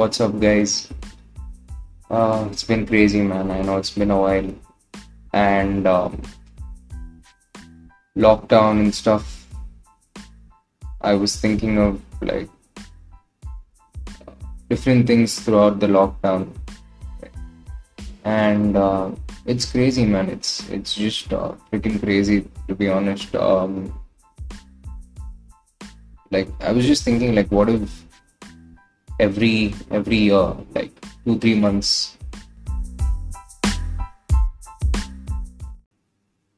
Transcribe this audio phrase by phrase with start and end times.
[0.00, 0.88] What's up, guys?
[2.10, 3.50] Uh, it's been crazy, man.
[3.50, 4.48] I know it's been a while,
[5.34, 6.22] and um,
[8.16, 9.46] lockdown and stuff.
[11.02, 12.48] I was thinking of like
[14.70, 16.48] different things throughout the lockdown,
[18.24, 19.10] and uh,
[19.44, 20.30] it's crazy, man.
[20.30, 23.36] It's it's just uh, freaking crazy to be honest.
[23.36, 23.92] Um,
[26.30, 28.06] like I was just thinking, like, what if
[29.20, 30.92] every every year, like
[31.24, 32.16] two three months,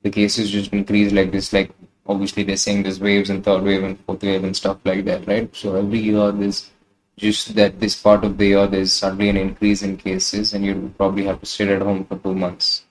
[0.02, 1.52] the cases just increase like this.
[1.52, 1.70] Like
[2.06, 5.26] obviously they're saying there's waves and third wave and fourth wave and stuff like that,
[5.26, 5.54] right?
[5.54, 6.70] So every year there's
[7.16, 10.94] just that this part of the year there's suddenly an increase in cases and you
[10.96, 12.84] probably have to sit at home for two months,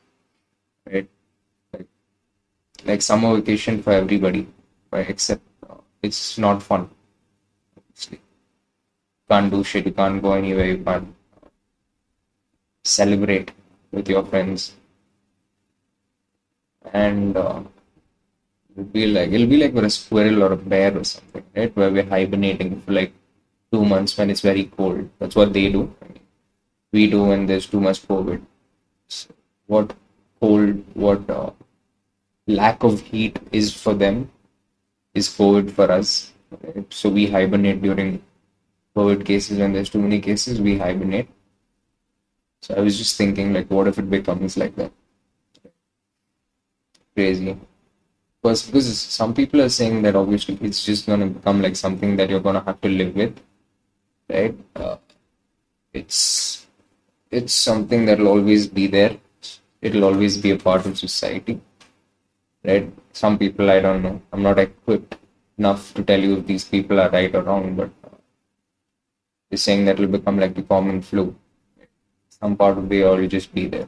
[0.86, 1.10] right?
[1.74, 1.88] Like,
[2.86, 4.48] like summer vacation for everybody,
[4.92, 5.10] right?
[5.10, 6.90] Except uh, it's not fun.
[9.32, 11.16] Can't do shit, you can't go anywhere, you can't
[12.84, 13.52] celebrate
[13.92, 14.74] with your friends.
[16.92, 17.62] And uh,
[18.72, 21.76] it'll be like it'll be like we're a squirrel or a bear or something, right?
[21.76, 23.14] Where we're hibernating for like
[23.72, 25.10] two months when it's very cold.
[25.20, 25.94] That's what they do.
[26.92, 28.42] We do when there's too much COVID.
[29.08, 29.30] So
[29.68, 29.94] what
[30.42, 31.52] cold, what uh,
[32.48, 34.30] lack of heat is for them
[35.14, 36.34] is COVID for us.
[36.90, 38.22] So we hibernate during
[38.96, 41.30] COVID cases, when there's too many cases, we hibernate.
[42.62, 44.92] So I was just thinking, like, what if it becomes like that?
[47.16, 47.58] Crazy.
[48.42, 52.16] Because, because some people are saying that obviously it's just going to become like something
[52.18, 53.40] that you're going to have to live with,
[54.30, 54.56] right?
[54.76, 54.98] Uh,
[55.94, 56.68] it's
[57.30, 59.18] it's something that'll always be there.
[59.82, 61.60] It'll always be a part of society,
[62.64, 62.92] right?
[63.14, 64.22] Some people, I don't know.
[64.32, 65.18] I'm not equipped
[65.58, 67.90] enough to tell you if these people are right or wrong, but
[69.52, 71.36] is saying that will become like the common flu.
[72.30, 73.88] Some part of the year will just be there.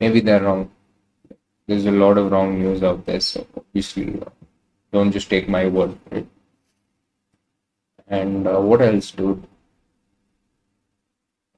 [0.00, 0.70] Maybe they're wrong.
[1.66, 4.30] There's a lot of wrong news out there, so obviously uh,
[4.92, 6.26] don't just take my word for it.
[8.08, 9.42] And uh, what else, dude?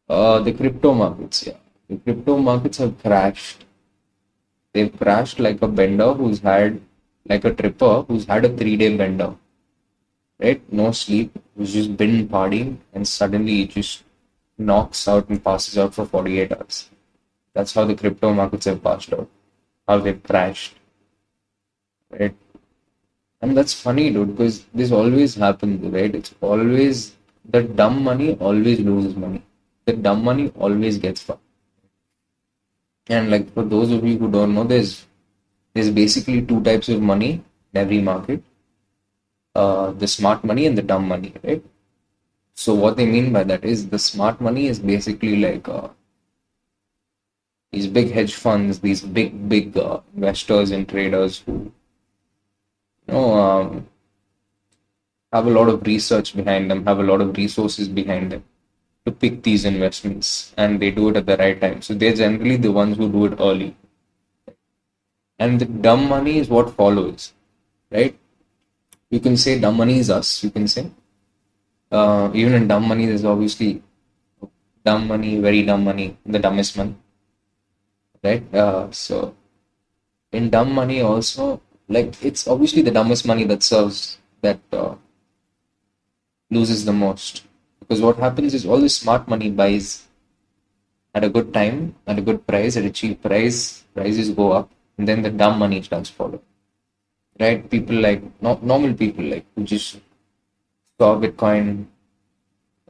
[0.09, 1.56] Uh, the crypto markets, yeah.
[1.88, 3.65] The crypto markets have crashed.
[4.73, 6.81] They've crashed like a bender who's had,
[7.28, 9.34] like a tripper who's had a three day bender
[10.39, 10.61] right?
[10.73, 11.39] No sleep.
[11.57, 14.05] He's just been partying and suddenly he just
[14.59, 16.91] knocks out and passes out for 48 hours.
[17.55, 19.29] That's how the crypto markets have passed out,
[19.89, 20.75] how they've crashed,
[22.11, 22.35] right?
[23.41, 26.15] And that's funny, dude, because this always happens, right?
[26.15, 27.17] It's always
[27.49, 29.43] the dumb money always loses money.
[29.85, 31.43] The dumb money always gets fucked.
[33.09, 35.07] And like for those of you who don't know, there's
[35.75, 38.43] there's basically two types of money in every market
[39.56, 41.62] uh, the smart money and the dumb money, right?
[42.55, 45.89] So what they mean by that is the smart money is basically like uh,
[47.72, 51.53] these big hedge funds, these big big uh, investors and traders who
[53.06, 53.87] you know um,
[55.33, 58.44] have a lot of research behind them, have a lot of resources behind them
[59.05, 61.83] to pick these investments, and they do it at the right time.
[61.83, 63.77] So they're generally the ones who do it early.
[65.38, 67.33] And the dumb money is what follows,
[67.91, 68.19] right?
[69.11, 70.91] You can say dumb money is us you can say.
[71.91, 73.83] Uh, even in dumb money there's obviously
[74.84, 76.97] dumb money very dumb money the dumbest money
[78.25, 78.55] right?
[78.55, 79.34] Uh, so
[80.33, 84.94] in dumb money also like it's obviously the dumbest money that serves that uh,
[86.50, 87.44] loses the most.
[87.81, 90.06] Because what happens is all the smart money buys
[91.15, 94.71] at a good time at a good price at a cheap price prices go up
[94.99, 96.43] and then the dumb money starts following
[97.41, 97.69] right?
[97.71, 99.99] People like no, normal people like who just
[100.99, 101.87] saw Bitcoin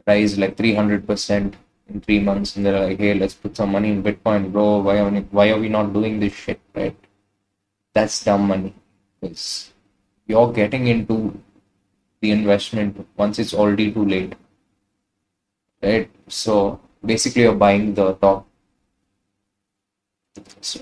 [0.06, 1.54] rise like 300%
[1.88, 4.78] in three months and they're like, hey, let's put some money in Bitcoin, bro.
[4.78, 6.96] Why are we, why are we not doing this shit, right?
[7.94, 8.74] That's dumb money.
[9.20, 9.72] Because
[10.26, 11.40] you're getting into
[12.20, 14.34] the investment once it's already too late,
[15.82, 16.10] right?
[16.28, 18.46] So basically, you're buying the top.
[20.60, 20.80] So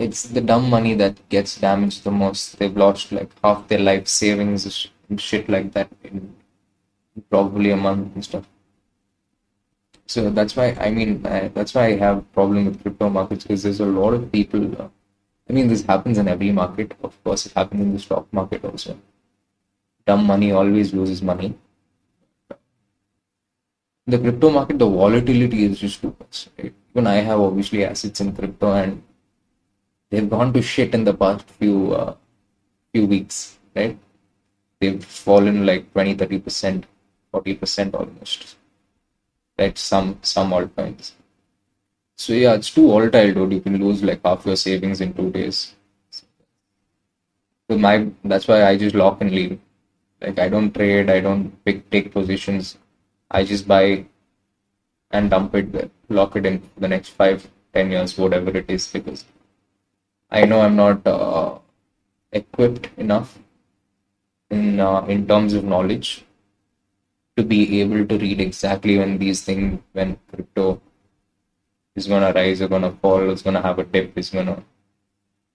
[0.00, 2.58] it's the dumb money that gets damaged the most.
[2.58, 6.34] They've lost like half their life savings and shit like that in
[7.28, 8.46] probably a month and stuff.
[10.06, 13.80] So that's why I mean that's why I have problem with crypto markets because there's
[13.80, 14.64] a lot of people.
[14.80, 14.88] Uh,
[15.48, 16.94] I mean this happens in every market.
[17.02, 18.98] Of course, it happens in the stock market also.
[20.06, 21.54] Dumb money always loses money.
[24.06, 26.48] The crypto market, the volatility is just too much.
[26.58, 26.74] Right?
[26.92, 29.02] Even I have obviously assets in crypto and
[30.10, 32.14] they've gone to shit in the past few uh,
[32.92, 33.98] few weeks, right?
[34.80, 36.86] They've fallen like 20, 30 percent,
[37.32, 38.56] 40 percent almost.
[39.58, 39.76] right?
[39.78, 41.12] Some some altcoins.
[42.16, 43.52] So yeah, it's too volatile, dude.
[43.52, 45.74] You can lose like half your savings in two days.
[47.70, 49.58] So my that's why I just lock and leave.
[50.20, 52.76] Like I don't trade, I don't pick take positions.
[53.30, 54.06] I just buy
[55.10, 59.24] and dump it lock it in the next five, ten years, whatever it is, because
[60.30, 61.58] I know I'm not uh,
[62.32, 63.38] equipped enough
[64.50, 66.24] in uh, in terms of knowledge
[67.36, 70.80] to be able to read exactly when these things, when crypto
[71.96, 74.62] is gonna rise or gonna fall, is gonna have a dip, is gonna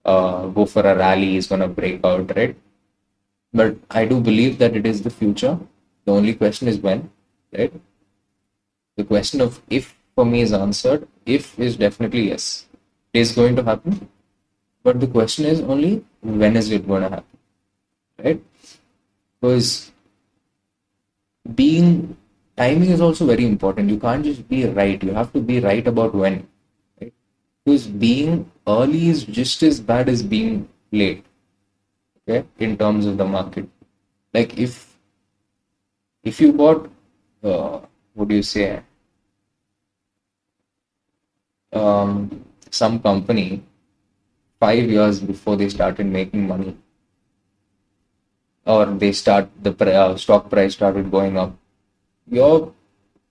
[0.04, 2.56] uh, go for a rally, is gonna break out, right?
[3.52, 5.58] But I do believe that it is the future.
[6.04, 7.10] The only question is when,
[7.56, 7.72] right?
[8.96, 11.08] The question of if for me is answered.
[11.24, 12.66] If is definitely yes.
[13.12, 14.08] It is going to happen.
[14.86, 17.38] But the question is only when is it going to happen,
[18.24, 18.40] right?
[19.40, 19.90] Because
[21.56, 22.16] being
[22.56, 23.90] timing is also very important.
[23.90, 25.02] You can't just be right.
[25.02, 26.46] You have to be right about when.
[27.00, 27.12] Right?
[27.64, 31.24] Because being early is just as bad as being late.
[32.20, 33.68] Okay, in terms of the market.
[34.32, 34.96] Like if
[36.22, 36.90] if you bought
[37.42, 37.80] uh,
[38.14, 38.82] what do you say
[41.72, 43.64] um, some company
[44.60, 46.76] five years before they started making money.
[48.64, 51.56] Or they start the uh, stock price started going up.
[52.28, 52.72] You're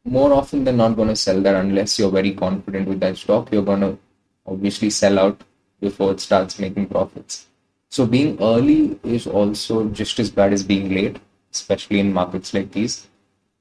[0.06, 3.52] more often than not going to sell that unless you're very confident with that stock.
[3.52, 3.98] You're going to
[4.46, 5.42] obviously sell out
[5.82, 7.48] before it starts making profits.
[7.90, 11.18] So being early is also just as bad as being late
[11.56, 13.08] especially in markets like these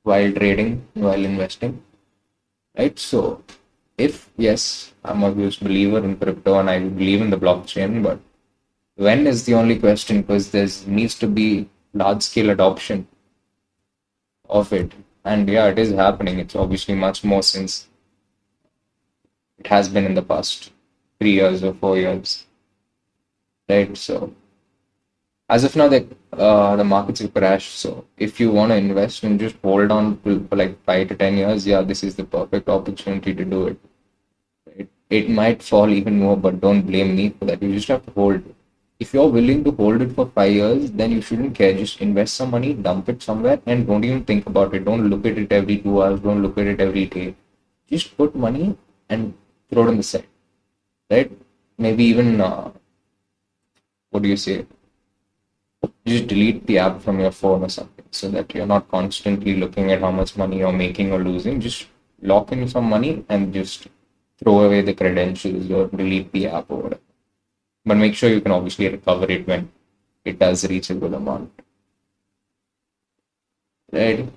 [0.02, 1.82] while trading while investing
[2.76, 2.98] right?
[2.98, 3.42] So
[3.96, 8.18] if yes i'm a huge believer in crypto and i believe in the blockchain but
[8.96, 13.06] when is the only question because there needs to be large scale adoption
[14.48, 14.92] of it.
[15.24, 16.38] And yeah it is happening.
[16.38, 17.88] It's obviously much more since
[19.58, 20.72] it has been in the past
[21.18, 22.44] three years or four years
[23.68, 23.96] right?
[23.96, 24.34] So
[25.48, 29.24] as of now the uh, the markets have crashed so if you want to invest
[29.24, 32.68] and just hold on for like five to ten years yeah this is the perfect
[32.68, 33.78] opportunity to do it
[34.76, 38.04] it, it might fall even more but don't blame me for that you just have
[38.06, 38.54] to hold it
[39.00, 41.74] if you're willing to hold it for five years, then you shouldn't care.
[41.74, 44.84] Just invest some money, dump it somewhere, and don't even think about it.
[44.84, 46.20] Don't look at it every two hours.
[46.20, 47.34] Don't look at it every day.
[47.88, 48.76] Just put money
[49.08, 49.34] and
[49.70, 50.26] throw it on the side,
[51.10, 51.30] right?
[51.76, 52.70] Maybe even uh,
[54.10, 54.64] what do you say?
[56.06, 59.90] Just delete the app from your phone or something, so that you're not constantly looking
[59.90, 61.60] at how much money you're making or losing.
[61.60, 61.88] Just
[62.22, 63.88] lock in some money and just
[64.38, 67.00] throw away the credentials or delete the app or whatever
[67.84, 69.70] but make sure you can obviously recover it when
[70.24, 71.50] it does reach a good amount.
[73.92, 74.28] Right?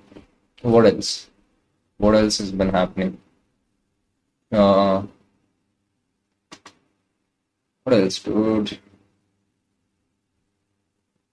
[0.62, 1.28] What else?
[1.96, 3.18] What else has been happening?
[4.52, 5.02] Uh,
[7.82, 8.78] what else, dude?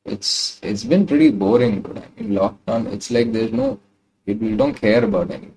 [0.06, 1.98] It's it's been pretty boring, dude.
[1.98, 2.94] I mean, lockdown.
[2.94, 3.80] It's like there's no,
[4.26, 5.56] we don't care about anything.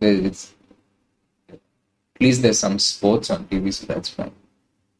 [0.00, 0.54] It's
[2.14, 4.32] at least there's some sports on TV, so that's fine.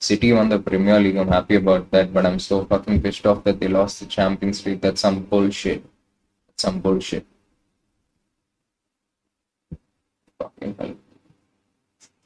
[0.01, 1.17] City won the Premier League.
[1.17, 4.67] I'm happy about that, but I'm so fucking pissed off that they lost the Champions
[4.67, 4.81] League.
[4.81, 5.85] That's some bullshit.
[6.47, 7.27] That's some bullshit.
[10.39, 10.97] Fucking hell.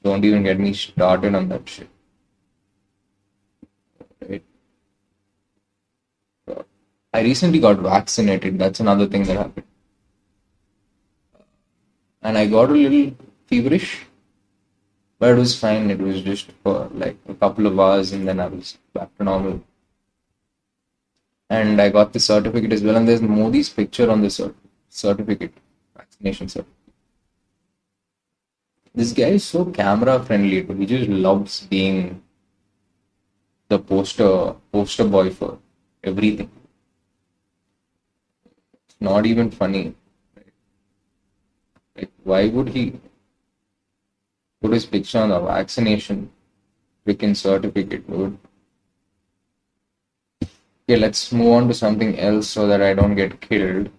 [0.02, 1.88] Don't even get me started on that shit.
[4.28, 4.42] Right.
[7.12, 8.58] I recently got vaccinated.
[8.58, 9.66] That's another thing that happened.
[12.22, 14.08] And I got a little feverish
[15.18, 15.90] but it was fine.
[15.90, 19.24] It was just for like a couple of hours and then I was back to
[19.24, 19.60] normal.
[21.50, 22.96] And I got the certificate as well.
[22.96, 24.54] And there's Modi's picture on the cert-
[24.88, 25.54] certificate,
[25.96, 26.74] vaccination certificate.
[28.94, 30.64] This guy is so camera friendly.
[30.64, 32.22] He just loves being
[33.68, 35.58] the poster poster boy for
[36.04, 36.50] everything.
[39.00, 39.94] Not even funny.
[41.96, 43.00] Like, why would he
[44.60, 46.30] put his picture on a vaccination
[47.08, 48.38] freaking certificate, dude.
[50.42, 53.90] Okay, let's move on to something else so that I don't get killed.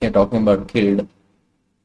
[0.00, 1.06] Yeah, talking about killed.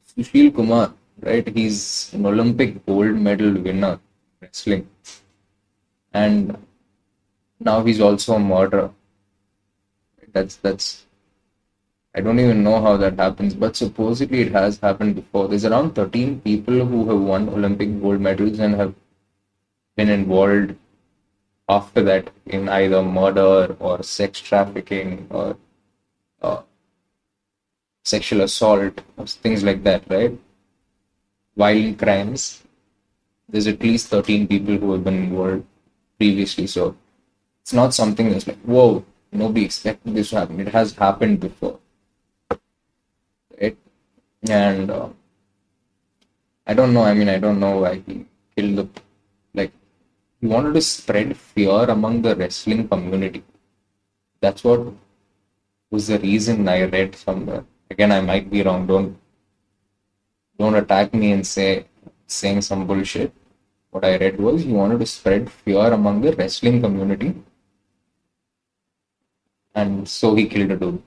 [0.07, 1.47] Sushil Kumar, right?
[1.47, 3.99] He's an Olympic gold medal winner
[4.41, 4.87] wrestling.
[6.13, 6.57] And
[7.59, 8.91] now he's also a murderer.
[10.35, 11.05] That's that's
[12.13, 15.47] I don't even know how that happens, but supposedly it has happened before.
[15.47, 18.93] There's around 13 people who have won Olympic gold medals and have
[19.95, 20.75] been involved
[21.69, 25.57] after that in either murder or sex trafficking or
[26.41, 26.61] uh,
[28.03, 30.37] sexual assault, or things like that, right?
[31.57, 32.63] Violent crimes.
[33.49, 35.65] There's at least 13 people who have been involved
[36.17, 36.95] previously, so
[37.61, 39.03] it's not something that's like, whoa,
[39.35, 40.59] nobody expected this to happen.
[40.59, 41.79] It has happened before.
[43.61, 43.77] Right?
[44.49, 45.09] And uh,
[46.67, 48.25] I don't know, I mean, I don't know why he
[48.55, 49.01] killed the,
[49.53, 49.71] like,
[50.41, 53.43] he wanted to spread fear among the wrestling community.
[54.41, 54.81] That's what
[55.91, 57.63] was the reason I read somewhere.
[57.89, 58.87] Again, I might be wrong.
[58.87, 59.17] Don't
[60.57, 61.85] don't attack me and say
[62.27, 63.33] saying some bullshit.
[63.91, 67.35] What I read was he wanted to spread fear among the wrestling community,
[69.75, 71.01] and so he killed a dude.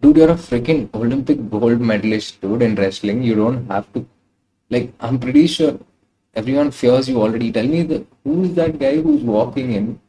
[0.00, 3.22] Dude, you're a freaking Olympic gold medalist, dude, in wrestling.
[3.22, 4.06] You don't have to,
[4.70, 5.78] like, I'm pretty sure
[6.34, 7.52] everyone fears you already.
[7.52, 10.00] Tell me the who's that guy who's walking in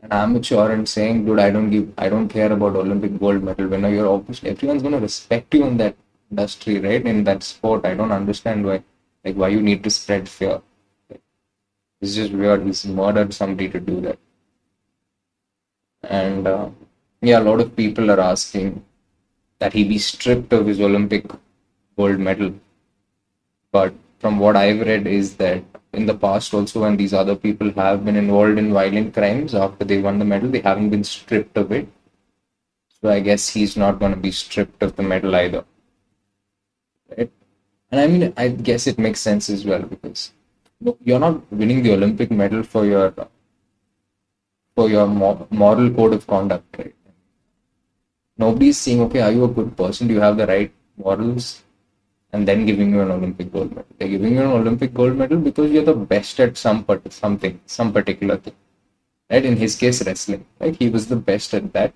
[0.00, 3.68] an amateur and saying, dude, I don't give, I don't care about Olympic gold medal
[3.68, 3.90] winner.
[3.90, 5.96] You're obviously everyone's gonna respect you in that
[6.30, 7.04] industry, right?
[7.04, 7.84] In that sport.
[7.84, 8.82] I don't understand why,
[9.24, 10.62] like, why you need to spread fear.
[12.00, 12.64] It's just weird.
[12.64, 14.18] He's murdered somebody to do that.
[16.02, 16.70] And uh,
[17.20, 18.84] yeah, a lot of people are asking
[19.58, 21.26] that he be stripped of his Olympic
[21.96, 22.54] gold medal.
[23.72, 25.62] But from what I've read, is that
[25.92, 29.84] in the past also when these other people have been involved in violent crimes after
[29.84, 31.88] they won the medal they haven't been stripped of it.
[33.00, 35.64] So i guess he's not going to be stripped of the medal either.
[37.16, 37.30] Right?
[37.90, 40.32] And i mean i guess it makes sense as well because
[41.04, 43.12] you're not winning the olympic medal for your
[44.78, 45.06] for your
[45.62, 46.96] moral code of conduct right
[48.44, 50.74] nobody's saying okay are you a good person do you have the right
[51.06, 51.48] morals
[52.32, 53.86] and then giving you an Olympic gold medal.
[53.98, 57.60] They're giving you an Olympic gold medal because you're the best at some part, something,
[57.66, 58.54] some particular thing.
[59.30, 59.44] Right?
[59.44, 60.44] In his case, wrestling.
[60.60, 60.76] Right?
[60.76, 61.94] He was the best at that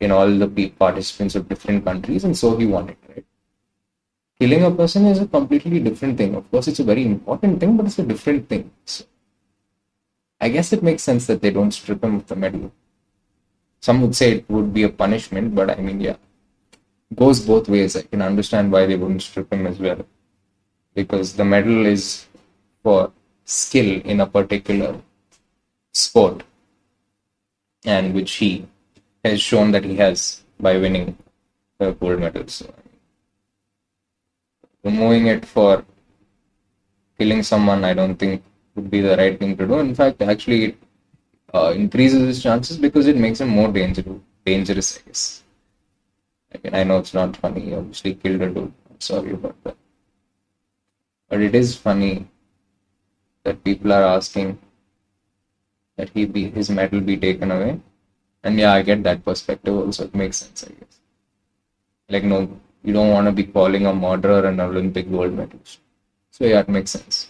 [0.00, 2.98] in all the participants of different countries, and so he won it.
[3.08, 3.24] Right?
[4.38, 6.34] Killing a person is a completely different thing.
[6.34, 8.70] Of course, it's a very important thing, but it's a different thing.
[8.86, 9.04] So,
[10.40, 12.72] I guess it makes sense that they don't strip him of the medal.
[13.80, 16.16] Some would say it would be a punishment, but I mean, yeah,
[17.14, 17.96] goes both ways.
[17.96, 20.06] I can understand why they wouldn't strip him as well.
[20.94, 22.26] Because the medal is
[22.82, 23.12] for
[23.44, 25.00] skill in a particular
[25.92, 26.42] sport,
[27.84, 28.66] and which he
[29.24, 31.16] has shown that he has by winning
[31.78, 32.46] the gold medal.
[32.48, 32.72] So,
[34.84, 35.84] removing it for
[37.18, 38.42] killing someone, I don't think
[38.80, 39.78] would be the right thing to do.
[39.78, 40.76] In fact, actually, it
[41.54, 44.20] uh, increases his chances because it makes him more dangerous.
[44.44, 45.42] Dangerous, I guess.
[46.52, 47.60] Again, I know it's not funny.
[47.60, 48.72] He obviously killed a dude.
[48.90, 49.76] I'm sorry about that.
[51.28, 52.26] But it is funny
[53.44, 54.58] that people are asking
[55.96, 57.80] that he be his medal be taken away.
[58.42, 60.04] And yeah, I get that perspective also.
[60.04, 61.00] It makes sense, I guess.
[62.08, 65.80] Like no, you don't want to be calling a murderer an Olympic gold medalist.
[66.30, 67.29] So yeah, it makes sense.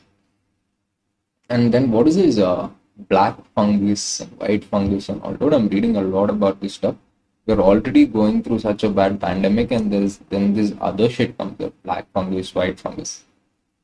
[1.50, 2.70] And then what is this uh,
[3.08, 5.34] black fungus and white fungus and all?
[5.34, 6.94] Dude, I'm reading a lot about this stuff.
[7.46, 11.60] You're already going through such a bad pandemic and there's then this other shit comes
[11.60, 13.24] up black fungus white fungus.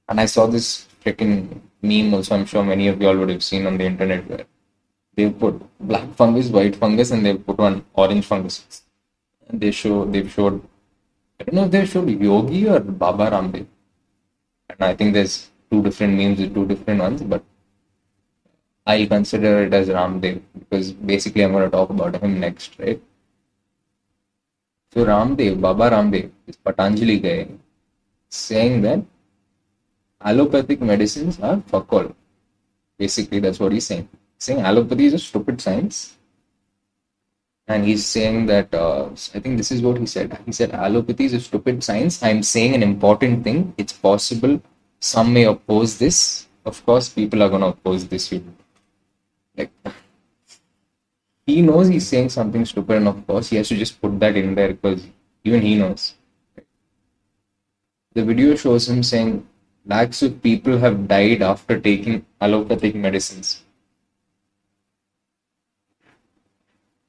[0.08, 3.66] And i saw this freaking meme also i'm sure many of y'all would have seen
[3.66, 4.44] on the internet where
[5.16, 8.82] they put black fungus white fungus and they put one orange fungus.
[9.49, 10.62] And they show they've showed
[11.40, 13.66] i don't know if they showed yogi or baba ramdev.
[14.70, 17.42] And i think there's two different memes with two different ones but
[18.87, 23.00] i'll consider it as ramdev because basically i'm going to talk about him next right
[24.97, 27.49] so Ramdev, Baba Ramdev, is Patanjali guy,
[28.31, 29.00] saying that
[30.23, 32.16] allopathic medicines are fuck all.
[32.99, 34.09] Basically, that's what he's saying.
[34.38, 36.16] saying allopathy is a stupid science.
[37.69, 40.38] And he's saying that, uh, I think this is what he said.
[40.47, 42.23] He said, allopathy is a stupid science.
[42.23, 43.75] I'm saying an important thing.
[43.76, 44.62] It's possible
[44.99, 46.47] some may oppose this.
[46.64, 48.33] Of course, people are going to oppose this.
[49.56, 49.70] Like,
[51.46, 54.36] he knows he's saying something stupid, and of course, he has to just put that
[54.36, 55.06] in there because
[55.44, 56.14] even he knows.
[58.14, 59.46] The video shows him saying
[59.84, 63.62] lakhs of people have died after taking allopathic medicines.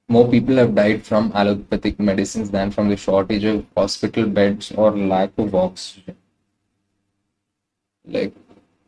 [0.10, 4.92] More people have died from allopathic medicines than from the shortage of hospital beds or
[4.96, 6.16] lack of oxygen.
[8.06, 8.34] Like,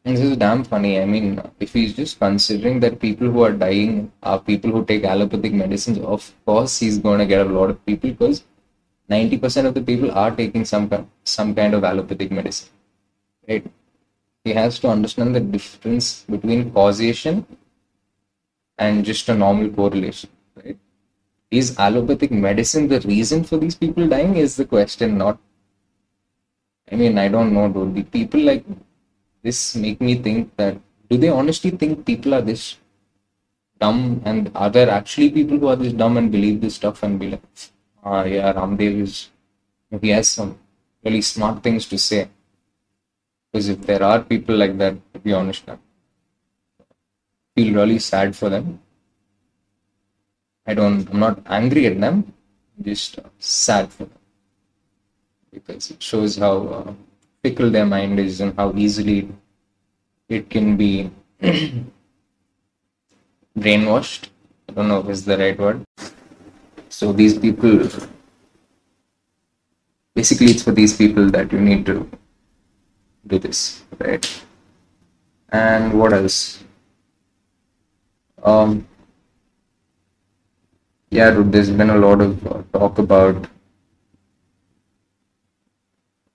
[0.04, 1.00] this is damn funny.
[1.00, 5.04] I mean, if he's just considering that people who are dying are people who take
[5.04, 8.44] allopathic medicines, of course he's going to get a lot of people because
[9.10, 12.70] 90% of the people are taking some some kind of allopathic medicine.
[13.48, 13.66] Right?
[14.44, 17.46] He has to understand the difference between causation
[18.78, 20.30] and just a normal correlation.
[20.56, 20.78] Right?
[21.52, 24.36] is allopathic medicine the reason for these people dying?
[24.38, 25.40] Is the question not?
[26.92, 27.96] I mean, I don't know, dude.
[27.96, 28.64] The people like
[29.42, 30.78] this make me think that
[31.10, 32.78] do they honestly think people are this
[33.80, 37.20] dumb and are there actually people who are this dumb and believe this stuff and
[37.20, 37.42] be like,
[38.04, 39.30] ah, yeah, Ramdev is,
[40.02, 40.58] he has some
[41.04, 42.30] really smart things to say.
[43.52, 45.78] Because if there are people like that, to be honest, I
[47.56, 48.80] feel really sad for them.
[50.68, 52.32] I don't, I'm not angry at them,
[52.82, 54.20] just sad for them.
[55.52, 56.94] Because it shows how uh,
[57.44, 59.30] fickle their mind is and how easily
[60.28, 61.10] it can be
[63.58, 64.30] brainwashed.
[64.68, 65.84] I don't know if it's the right word.
[66.90, 67.88] So these people,
[70.16, 72.10] basically, it's for these people that you need to
[73.28, 74.44] do this, right?
[75.50, 76.64] And what else?
[78.44, 78.88] Um,
[81.10, 83.48] yeah, there's been a lot of talk about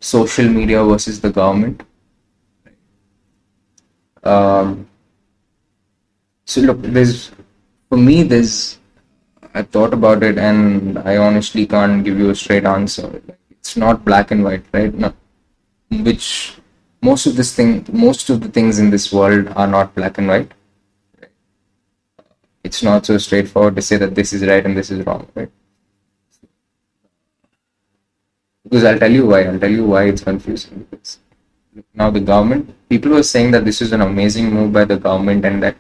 [0.05, 1.83] social media versus the government.
[4.23, 4.89] Um,
[6.45, 7.31] so look, there's
[7.89, 8.79] for me, there's
[9.55, 13.23] I thought about it, and I honestly can't give you a straight answer.
[13.51, 14.93] It's not black and white, right?
[14.93, 15.13] No,
[15.91, 16.57] which
[17.01, 20.29] most of this thing, most of the things in this world are not black and
[20.29, 20.53] white.
[22.63, 25.51] It's not so straightforward to say that this is right and this is wrong, right?
[28.65, 29.45] Because I'll tell you why.
[29.45, 30.87] I'll tell you why it's confusing.
[30.91, 31.19] Because
[31.95, 35.45] now the government, people were saying that this is an amazing move by the government
[35.45, 35.77] and that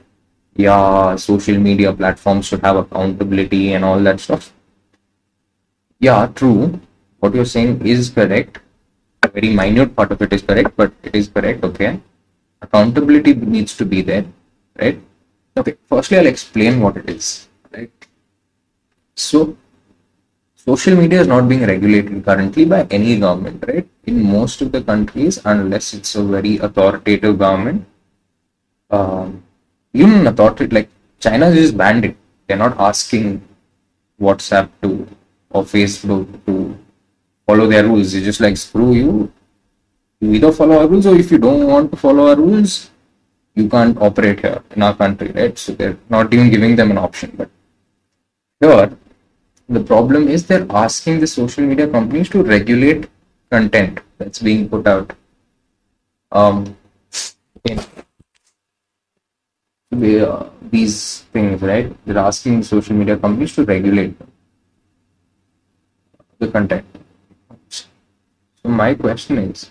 [0.56, 4.52] yeah, social media platforms should have accountability and all that stuff.
[5.98, 6.80] Yeah, true.
[7.18, 8.58] What you're saying is correct.
[9.22, 11.64] A very minute part of it is correct, but it is correct.
[11.64, 12.00] Okay.
[12.60, 14.24] Accountability needs to be there,
[14.78, 15.00] right?
[15.56, 15.76] Okay.
[15.88, 17.90] Firstly, I'll explain what it is, right?
[19.16, 19.56] So,
[20.66, 23.86] social media is not being regulated currently by any government, right?
[24.06, 27.86] In most of the countries, unless it's a very authoritative government,
[28.90, 29.42] um,
[29.92, 30.88] even authority like
[31.20, 32.16] China is just banned it.
[32.46, 33.42] They're not asking
[34.20, 35.06] WhatsApp to
[35.50, 36.76] or Facebook to
[37.46, 38.12] follow their rules.
[38.12, 39.32] They just like screw you.
[40.20, 42.90] You either follow our rules or if you don't want to follow our rules,
[43.54, 45.56] you can't operate here in our country, right?
[45.58, 47.32] So they're not even giving them an option.
[47.36, 47.50] But
[48.60, 48.96] here,
[49.68, 53.08] the problem is they're asking the social media companies to regulate
[53.50, 55.12] content that's being put out.
[56.32, 56.76] Um,
[57.64, 57.80] in
[59.92, 61.96] uh, these things, right?
[62.04, 64.14] They're asking social media companies to regulate
[66.38, 66.84] the content.
[67.68, 69.70] So my question is,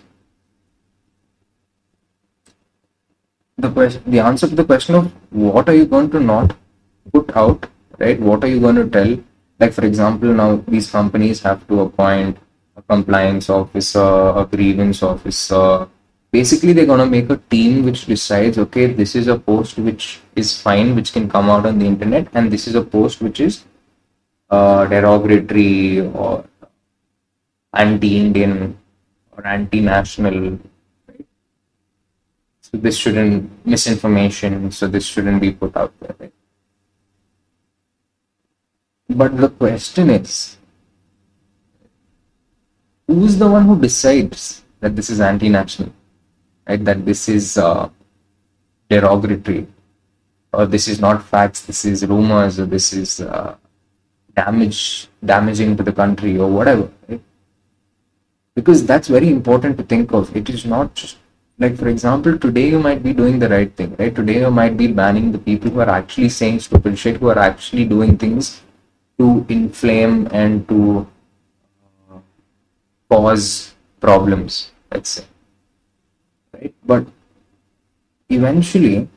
[3.58, 6.56] the question, the answer to the question of what are you going to not
[7.12, 7.66] put out,
[7.98, 8.18] right?
[8.18, 9.18] What are you going to tell?
[9.58, 12.38] Like for example, now these companies have to appoint
[12.76, 15.88] a compliance officer, a grievance officer,
[16.34, 20.06] basically they're going to make a team which decides okay this is a post which
[20.42, 23.38] is fine which can come out on the internet and this is a post which
[23.46, 23.54] is
[24.50, 26.44] uh, derogatory or
[27.84, 28.76] anti-indian
[29.32, 30.38] or anti-national
[31.08, 31.26] right?
[32.66, 33.38] so this shouldn't
[33.74, 36.23] misinformation so this shouldn't be put out there?
[39.08, 40.56] But the question is
[43.06, 45.92] who's the one who decides that this is anti-national
[46.66, 46.84] right?
[46.84, 47.88] That this is uh,
[48.88, 49.66] derogatory,
[50.52, 51.62] or this is not facts.
[51.62, 53.56] This is rumors, or this is uh,
[54.34, 56.90] damage, damaging to the country, or whatever.
[57.08, 57.20] Right?
[58.54, 60.34] Because that's very important to think of.
[60.36, 61.18] It is not just
[61.58, 64.14] like, for example, today you might be doing the right thing, right?
[64.14, 67.38] Today you might be banning the people who are actually saying stupid shit, who are
[67.38, 68.60] actually doing things
[69.18, 71.06] to inflame and to
[72.10, 72.18] uh,
[73.08, 74.72] cause problems.
[74.90, 75.24] Let's say
[76.54, 76.74] right?
[76.84, 77.06] But
[78.28, 79.08] eventually,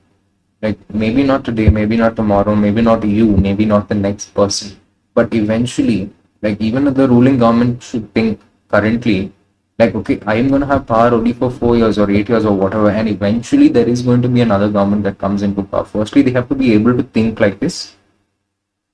[0.61, 4.79] like maybe not today, maybe not tomorrow, maybe not you, maybe not the next person,
[5.13, 6.09] but eventually,
[6.41, 9.31] like even the ruling government should think currently,
[9.79, 12.45] like okay, I am going to have power only for four years or eight years
[12.45, 15.85] or whatever, and eventually there is going to be another government that comes into power.
[15.85, 17.96] Firstly, they have to be able to think like this.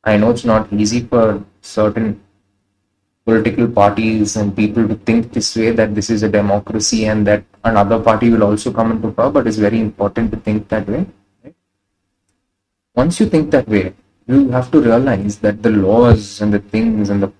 [0.03, 2.21] I know it's not easy for certain
[3.25, 7.43] political parties and people to think this way that this is a democracy and that
[7.63, 11.05] another party will also come into power, but it's very important to think that way.
[11.43, 11.55] Right?
[12.95, 13.93] Once you think that way,
[14.27, 17.31] you have to realize that the laws and the things and the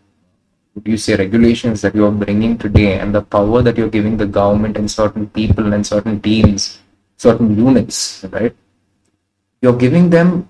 [0.86, 4.26] you say regulations that you are bringing today and the power that you're giving the
[4.26, 6.80] government and certain people and certain teams,
[7.17, 8.56] certain units, right?
[9.62, 10.49] You're giving them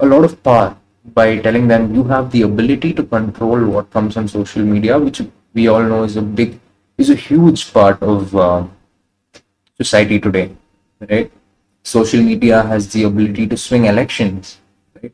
[0.00, 0.76] a lot of power
[1.14, 5.22] by telling them you have the ability to control what comes on social media, which
[5.54, 6.58] we all know is a big,
[6.98, 8.64] is a huge part of uh,
[9.76, 10.50] society today,
[11.08, 11.30] right?
[11.82, 14.58] Social media has the ability to swing elections,
[15.00, 15.12] right?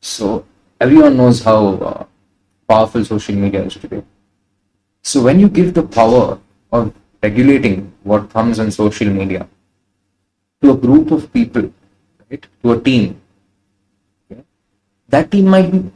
[0.00, 0.46] So
[0.80, 2.04] everyone knows how uh,
[2.68, 4.02] powerful social media is today.
[5.02, 6.38] So when you give the power
[6.72, 9.48] of regulating what comes on social media
[10.62, 11.72] to a group of people,
[12.30, 13.20] right, to a team,
[15.08, 15.90] that team might be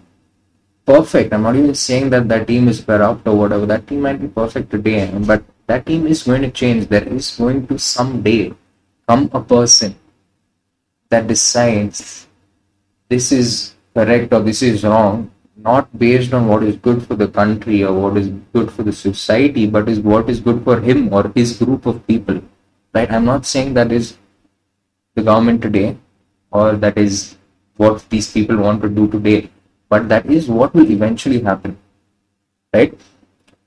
[0.87, 1.33] perfect.
[1.33, 3.66] I'm not even saying that that team is corrupt or whatever.
[3.66, 6.88] That team might be perfect today, but that team is going to change.
[6.88, 8.53] There is going to someday
[9.09, 9.94] come a person
[11.11, 12.27] that decides
[13.09, 17.29] this is correct or this is wrong, not based on what is good for the
[17.29, 21.12] country or what is good for the society, but is what is good for him
[21.12, 22.40] or his group of people.
[22.94, 23.11] Right?
[23.11, 24.16] I'm not saying that is
[25.14, 25.98] the government today
[26.51, 27.37] or that is
[27.76, 29.50] what these people want to do today,
[29.88, 31.76] but that is what will eventually happen.
[32.72, 32.98] Right?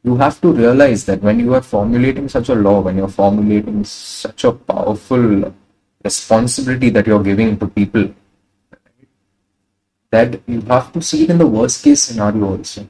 [0.04, 3.84] You have to realize that when you are formulating such a law, when you're formulating
[3.84, 5.54] such a powerful
[6.04, 8.14] responsibility that you're giving to people,
[10.12, 12.88] that you have to see it in the worst case scenario also.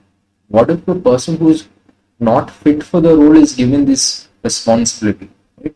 [0.48, 1.68] What if the person who is
[2.20, 5.30] not fit for the role is given this responsibility?
[5.62, 5.76] Right?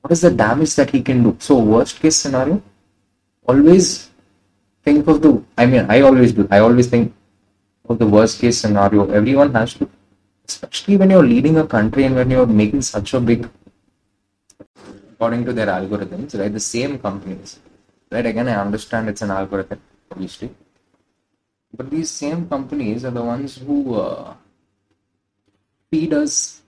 [0.00, 1.36] What is the damage that he can do?
[1.38, 2.62] So, worst case scenario,
[3.46, 4.10] always
[4.84, 5.42] think of the.
[5.58, 6.48] I mean, I always do.
[6.50, 7.12] I always think
[7.88, 9.10] of the worst case scenario.
[9.10, 9.88] Everyone has to,
[10.48, 13.48] especially when you're leading a country and when you're making such a big,
[15.12, 16.52] according to their algorithms, right?
[16.52, 17.58] The same companies,
[18.10, 18.26] right?
[18.26, 20.50] Again, I understand it's an algorithm, obviously
[21.76, 24.34] but these same companies are the ones who uh,
[25.90, 26.62] feed us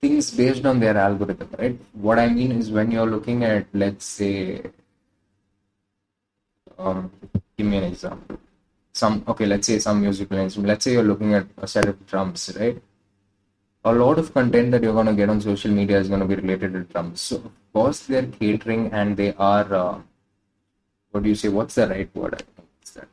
[0.00, 1.78] things based on their algorithm, right?
[1.92, 4.62] What I mean is when you're looking at, let's say,
[6.78, 7.10] um,
[7.56, 8.38] give me an example.
[8.92, 10.68] Some okay, let's say some musical instrument.
[10.68, 12.80] Let's say you're looking at a set of drums, right?
[13.84, 16.72] A lot of content that you're gonna get on social media is gonna be related
[16.72, 17.20] to drums.
[17.20, 19.74] So of course they're catering and they are.
[19.74, 19.98] Uh,
[21.10, 21.48] what do you say?
[21.48, 22.34] What's the right word?
[22.34, 23.08] i think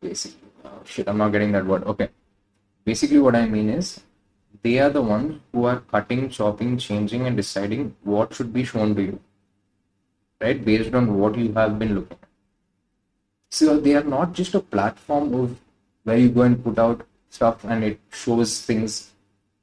[0.00, 2.08] basically uh, shit i'm not getting that word okay
[2.84, 4.00] basically what i mean is
[4.62, 8.94] they are the ones who are cutting chopping changing and deciding what should be shown
[8.94, 9.20] to you
[10.40, 12.28] right based on what you have been looking at
[13.50, 15.56] so they are not just a platform of
[16.04, 19.12] where you go and put out stuff and it shows things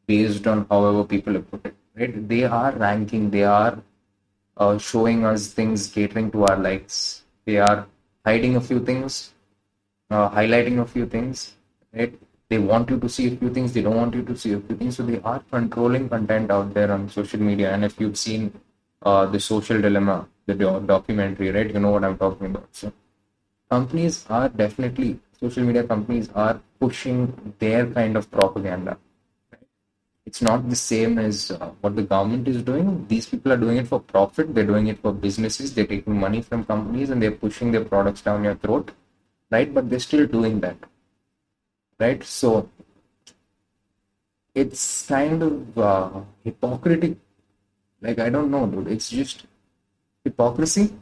[0.07, 3.77] based on however people have put it right they are ranking they are
[4.57, 7.87] uh, showing us things catering to our likes they are
[8.25, 9.31] hiding a few things
[10.09, 11.55] uh, highlighting a few things,
[11.93, 12.13] right?
[12.49, 14.59] They want you to see a few things, they don't want you to see a
[14.59, 14.97] few things.
[14.97, 17.73] So they are controlling content out there on social media.
[17.73, 18.53] And if you've seen
[19.01, 22.67] uh, the social dilemma, the do- documentary, right, you know what I'm talking about.
[22.71, 22.91] So
[23.69, 28.97] companies are definitely, social media companies are pushing their kind of propaganda.
[30.25, 33.05] It's not the same as uh, what the government is doing.
[33.07, 34.55] These people are doing it for profit.
[34.55, 35.73] They're doing it for businesses.
[35.73, 38.91] They're taking money from companies and they're pushing their products down your throat
[39.51, 39.73] right?
[39.73, 40.77] But they're still doing that,
[41.99, 42.23] right?
[42.23, 42.69] So
[44.53, 47.17] it's kind of uh, hypocritic.
[48.01, 48.87] Like I don't know, dude.
[48.87, 49.45] It's just
[50.25, 50.93] hypocrisy,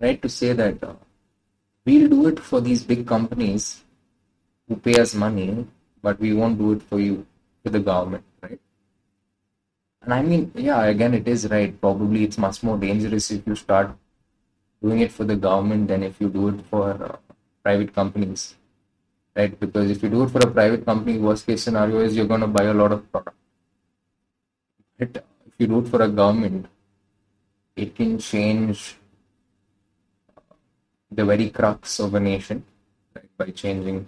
[0.00, 0.20] right?
[0.22, 0.94] To say that uh,
[1.84, 3.82] we'll do it for these big companies
[4.68, 5.66] who pay us money,
[6.02, 7.26] but we won't do it for you,
[7.64, 8.60] for the government, right?
[10.02, 11.78] And I mean, yeah, again, it is right.
[11.80, 13.90] Probably it's much more dangerous if you start
[14.82, 17.16] doing it for the government than if you do it for uh,
[17.64, 18.54] private companies
[19.38, 22.30] right because if you do it for a private company worst case scenario is you're
[22.32, 23.36] going to buy a lot of product
[24.98, 26.66] but if you do it for a government
[27.84, 28.96] it can change
[31.10, 32.64] the very crux of a nation
[33.14, 34.06] right, by changing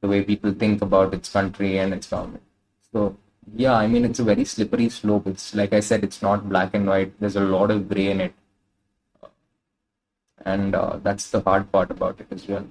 [0.00, 2.42] the way people think about its country and its government.
[2.92, 3.16] So
[3.54, 5.26] yeah i mean it's a very slippery slope.
[5.26, 7.12] It's like i said it's not black and white.
[7.20, 8.34] There's a lot of gray in it.
[10.44, 12.66] And uh, that's the hard part about it as well.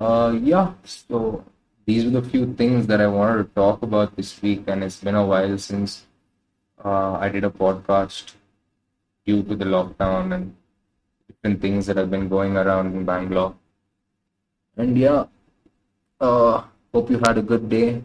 [0.00, 1.44] Uh, yeah, so
[1.84, 5.00] these were the few things that I wanted to talk about this week, and it's
[5.00, 6.06] been a while since
[6.82, 8.32] uh, I did a podcast
[9.30, 10.44] due to the lockdown and
[11.28, 13.54] different things that have been going around in Bangalore.
[14.76, 15.24] And yeah,
[16.20, 18.02] uh, hope you had a good day.